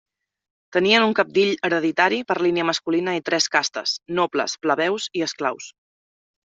Tenien 0.77 1.05
un 1.09 1.13
cabdill 1.19 1.51
hereditari 1.69 2.19
per 2.31 2.39
línia 2.47 2.65
masculina 2.73 3.17
i 3.21 3.25
tres 3.31 3.51
castes: 3.59 3.95
nobles, 4.21 4.61
plebeus 4.67 5.11
i 5.21 5.29
esclaus. 5.29 5.75